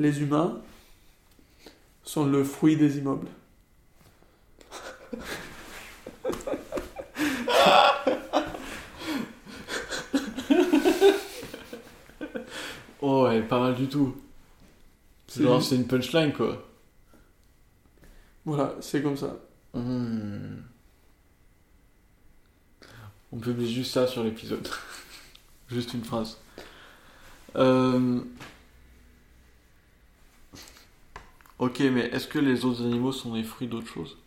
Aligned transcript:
les 0.00 0.22
humains 0.22 0.60
sont 2.02 2.24
le 2.24 2.42
fruit 2.42 2.76
des 2.76 2.98
immeubles. 2.98 3.28
Oh, 13.02 13.24
ouais, 13.24 13.40
pas 13.40 13.58
mal 13.58 13.74
du 13.74 13.88
tout. 13.88 14.14
C'est 15.26 15.42
Genre, 15.42 15.62
c'est 15.62 15.74
une 15.76 15.86
punchline, 15.86 16.34
quoi. 16.34 16.62
Voilà, 18.44 18.74
c'est 18.82 19.02
comme 19.02 19.16
ça. 19.16 19.38
Hmm. 19.72 20.58
On 23.32 23.38
publie 23.38 23.72
juste 23.72 23.92
ça 23.92 24.06
sur 24.06 24.22
l'épisode. 24.22 24.68
juste 25.70 25.94
une 25.94 26.04
phrase. 26.04 26.36
Euh, 27.56 28.20
Ok, 31.60 31.78
mais 31.78 32.06
est-ce 32.08 32.26
que 32.26 32.40
les 32.40 32.64
autres 32.64 32.82
animaux 32.84 33.12
sont 33.12 33.34
des 33.34 33.44
fruits 33.44 33.68
d'autre 33.68 33.86
chose? 33.86 34.18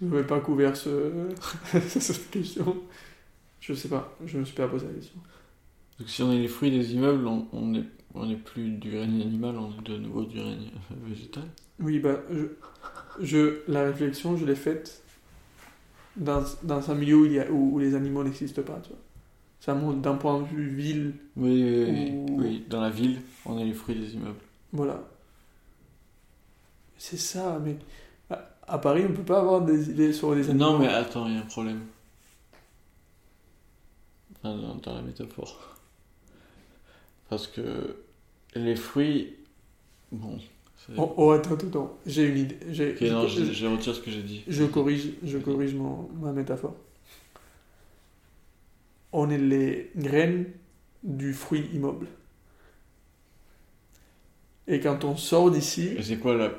Je 0.00 0.06
n'avais 0.06 0.26
pas 0.26 0.40
couvert 0.40 0.76
ce... 0.76 1.28
cette 1.88 2.30
question. 2.30 2.76
Je 3.60 3.74
sais 3.74 3.88
pas, 3.88 4.16
je 4.24 4.38
me 4.38 4.44
suis 4.44 4.54
pas 4.54 4.68
posé 4.68 4.86
la 4.86 4.94
question. 4.94 5.20
Donc 5.98 6.08
si 6.08 6.22
on 6.22 6.30
est 6.32 6.38
les 6.38 6.46
fruits 6.46 6.70
des 6.70 6.94
immeubles, 6.94 7.26
on 7.26 7.48
on 7.52 7.66
n'est 7.66 7.82
on 8.14 8.26
n'est 8.26 8.36
plus 8.36 8.70
du 8.70 8.96
règne 8.96 9.22
animal, 9.22 9.58
on 9.58 9.72
est 9.72 9.82
de 9.82 9.96
nouveau 9.98 10.24
du 10.24 10.38
règne 10.38 10.70
végétal. 11.02 11.50
Oui, 11.80 11.98
bah, 11.98 12.20
je, 12.30 12.46
je, 13.20 13.62
la 13.70 13.84
réflexion, 13.84 14.36
je 14.36 14.44
l'ai 14.46 14.56
faite 14.56 15.02
dans, 16.16 16.42
dans 16.62 16.90
un 16.90 16.94
milieu 16.94 17.16
où, 17.16 17.24
il 17.26 17.32
y 17.32 17.40
a, 17.40 17.50
où, 17.50 17.74
où 17.74 17.78
les 17.78 17.94
animaux 17.94 18.22
n'existent 18.24 18.62
pas, 18.62 18.80
tu 18.82 18.90
vois. 18.90 18.98
Ça 19.60 19.74
montre 19.74 20.00
d'un 20.00 20.16
point 20.16 20.40
de 20.40 20.46
vue 20.46 20.68
ville, 20.68 21.14
Oui, 21.36 21.62
oui, 21.62 21.84
oui, 21.90 22.22
Ou- 22.28 22.38
oui. 22.38 22.64
Dans 22.68 22.80
la 22.80 22.90
ville, 22.90 23.20
on 23.44 23.58
est 23.58 23.64
les 23.64 23.72
fruits 23.72 23.94
des 23.96 24.14
immeubles. 24.14 24.40
Voilà. 24.74 25.00
C'est 26.98 27.16
ça, 27.16 27.60
mais 27.64 27.76
à, 28.66 28.78
Paris, 28.78 29.04
on 29.08 29.12
peut 29.12 29.22
pas 29.22 29.38
avoir 29.38 29.62
des 29.62 29.90
idées 29.90 30.12
sur 30.12 30.34
les 30.34 30.50
animaux. 30.50 30.72
Non, 30.72 30.78
mais 30.78 30.88
attends, 30.88 31.26
il 31.28 31.34
y 31.34 31.36
a 31.36 31.40
un 31.40 31.46
problème. 31.46 31.82
Enfin, 34.36 34.56
dans, 34.82 34.94
la 34.94 35.02
métaphore. 35.02 35.76
Parce 37.28 37.46
que 37.46 37.96
les 38.54 38.76
fruits. 38.76 39.36
Bon. 40.10 40.38
Oh, 40.98 41.14
oh, 41.16 41.30
attends, 41.30 41.54
attends, 41.54 41.68
attends. 41.68 41.98
J'ai 42.04 42.26
une 42.26 42.38
idée. 42.38 42.58
J'ai- 42.70 43.10
non, 43.10 43.26
je, 43.26 43.44
je, 43.44 43.66
retire 43.66 43.94
ce 43.94 44.00
que 44.00 44.10
j'ai 44.10 44.22
dit. 44.22 44.42
je 44.46 44.64
corrige, 44.64 45.10
je 45.22 45.38
corrige 45.38 45.74
mon, 45.74 46.10
ma 46.20 46.32
métaphore. 46.32 46.74
On 49.12 49.30
est 49.30 49.38
les 49.38 49.92
graines 49.96 50.46
du 51.04 51.32
fruit 51.32 51.70
immeuble. 51.72 52.06
Et 54.66 54.80
quand 54.80 55.04
on 55.04 55.16
sort 55.16 55.50
d'ici, 55.50 55.96
c'est 56.02 56.18
quoi 56.18 56.34
la. 56.36 56.50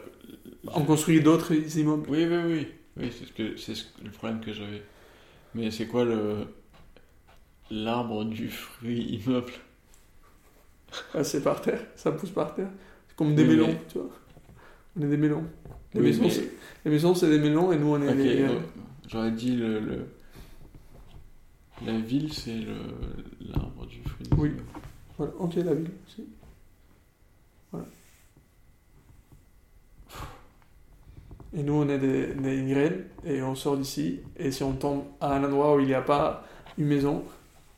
on 0.73 0.83
construit 0.83 1.21
d'autres 1.21 1.53
immeubles. 1.77 2.07
Oui, 2.09 2.25
oui, 2.25 2.37
oui. 2.45 2.67
Oui, 2.97 3.11
c'est 3.11 3.25
ce 3.25 3.33
que 3.33 3.57
c'est 3.57 3.75
ce- 3.75 3.85
le 4.03 4.09
problème 4.11 4.39
que 4.41 4.53
j'avais. 4.53 4.83
Mais 5.53 5.71
c'est 5.71 5.87
quoi 5.87 6.05
le. 6.05 6.47
L'arbre 7.71 8.23
du 8.25 8.49
fruit 8.49 9.19
immeuble? 9.25 9.51
Ah, 11.13 11.23
c'est 11.23 11.41
par 11.43 11.61
terre, 11.61 11.81
ça 11.95 12.11
pousse 12.11 12.29
par 12.29 12.53
terre. 12.53 12.69
C'est 13.07 13.15
comme 13.17 13.33
des 13.35 13.41
Oui, 13.43 13.49
mélons, 13.49 13.67
mais- 13.67 13.81
tu 13.91 13.97
vois. 13.97 14.09
On 14.97 15.01
est 15.01 15.07
des 15.09 15.17
mélons. 15.17 15.43
Les, 15.93 15.99
Oui, 16.01 16.05
maisons, 16.07 16.21
mais- 16.23 16.29
c'est- 16.29 16.51
les 16.85 16.91
maisons, 16.91 17.15
c'est 17.15 17.29
des 17.29 17.39
mélons 17.39 17.71
et 17.71 17.77
nous, 17.79 17.87
on 17.87 18.01
est 18.01 18.07
Ok, 18.09 18.15
les. 18.17 18.41
euh, 18.43 18.59
j'aurais 19.07 19.31
dit 19.31 19.55
le, 19.55 19.79
le- 19.79 20.05
La 21.85 21.97
ville, 21.99 22.31
c'est 22.31 22.55
le 22.59 22.75
l'arbre 23.41 23.85
du 23.87 24.01
fruit. 24.03 24.27
Oui. 24.37 24.51
Voilà, 25.17 25.33
ok, 25.39 25.55
la 25.55 25.73
ville 25.73 25.89
aussi. 26.07 26.23
Voilà. 27.75 27.85
Et 31.53 31.63
nous, 31.63 31.73
on 31.73 31.87
est 31.87 31.99
des, 31.99 32.33
des 32.33 32.65
graines 32.65 33.05
et 33.23 33.41
on 33.41 33.55
sort 33.55 33.77
d'ici. 33.77 34.19
Et 34.35 34.51
si 34.51 34.61
on 34.63 34.73
tombe 34.73 35.05
à 35.21 35.33
un 35.35 35.43
endroit 35.43 35.75
où 35.75 35.79
il 35.79 35.85
n'y 35.87 35.93
a 35.93 36.01
pas 36.01 36.43
une 36.77 36.87
maison, 36.87 37.23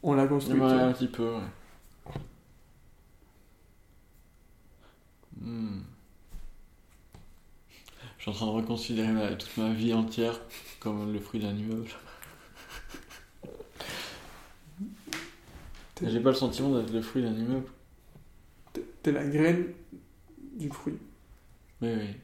on 0.01 0.15
la 0.15 0.25
construit. 0.27 0.59
Ouais, 0.59 0.71
un 0.71 0.91
petit 0.93 1.07
peu, 1.07 1.35
ouais. 1.35 2.13
Hmm. 5.39 5.81
Je 8.17 8.21
suis 8.23 8.31
en 8.31 8.33
train 8.33 8.45
de 8.47 8.51
reconsidérer 8.51 9.11
ma- 9.11 9.35
toute 9.35 9.55
ma 9.57 9.69
vie 9.71 9.93
entière 9.93 10.39
comme 10.79 11.13
le 11.13 11.19
fruit 11.19 11.39
d'un 11.39 11.53
immeuble. 11.53 11.87
J'ai 16.03 16.19
pas 16.19 16.29
le 16.29 16.35
sentiment 16.35 16.77
d'être 16.79 16.91
le 16.91 17.01
fruit 17.01 17.21
d'un 17.21 17.33
immeuble. 17.33 17.67
T'es 19.07 19.13
la 19.13 19.25
graine 19.25 19.67
du 20.59 20.67
fruit. 20.67 20.97
Oui, 21.81 21.93
oui. 21.97 22.15